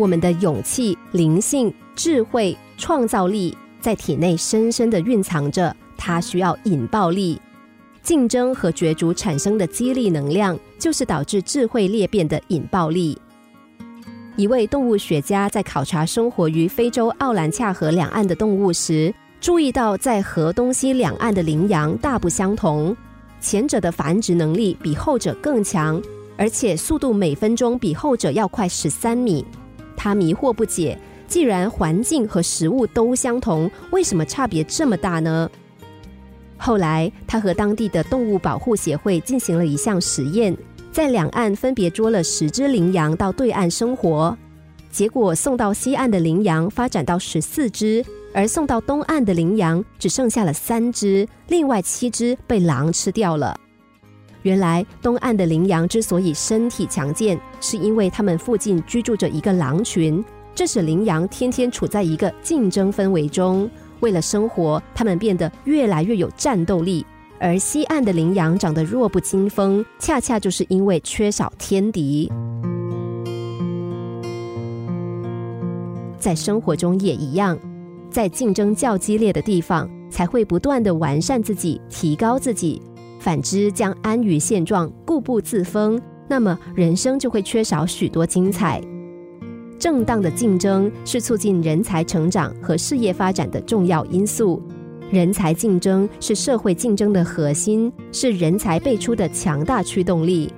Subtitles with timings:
[0.00, 7.38] 我们的勇气、灵性、智慧、创造力在体内深深的蕴藏着，它需要引爆力。
[8.02, 13.20] 竞争和角逐产生的激励能量，就是导致智慧裂变的引爆力。
[14.36, 22.96] 一位动物学家在考察生活于非洲奥兰恰河两岸的动物时，注意到在河东西两岸的羚羊大不相同，
[23.38, 26.00] 前者的繁殖能力比后者更强，
[26.38, 29.44] 而且速度每分钟比后者要快十三米。
[30.02, 35.50] 他迷惑不解，既然环境和食物都相同，为什么差别这么大呢？
[36.56, 40.56] 后来，他和当地的动物保护协会进行了一项实验，
[40.90, 44.34] 在两岸分别捉了十只羚羊到对岸生活，
[44.90, 53.54] 结果送到西岸的羚羊发展到十四只，而送到东岸的羚羊只剩下了三只，另外七只被狼吃掉了。
[54.42, 63.70] 原来，东岸的羚羊之所以身体强健，是因为它们附近居住着一个狼群，这使羚羊天天处在一个竞争氛围中。
[64.00, 67.04] 为了生活，它们变得越来越有战斗力。
[67.38, 72.30] 而西岸的羚羊长得弱不禁风，恰恰就是因为缺少天敌。
[76.18, 77.58] 在生活中也一样，
[78.10, 82.80] 在竞争较激烈的地方，才会不断的完善自己，提高自己。
[83.20, 88.80] 反之，将安于现状，固步自封，那么人生就会缺少许多精彩。
[89.78, 94.62] 正当的竞争是促进人才成长和事业发展的重要因素。
[95.10, 100.50] 人才竞争是社会竞争的核心，是人才辈出的强大驱动力。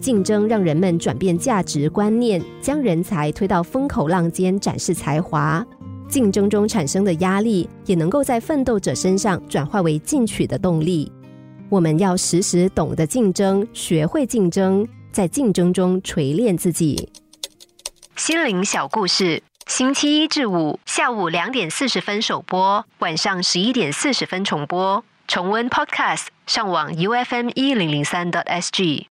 [0.00, 5.66] 竞争让人们转变价值观念，将人才推到风口浪尖展示才华。
[6.08, 11.10] 竞争中产生的压力，也能够在奋斗者身上转化为进取的动力。
[11.70, 17.08] 我们要时时懂得竞争，学会竞争，在竞争中锤炼自己。
[18.16, 25.04] 心灵小故事，星期一至五下午两点四十分首播，晚上十一点四十分重播。
[25.28, 29.09] 重温 Podcast，上网 U F M 一零零三 t S G。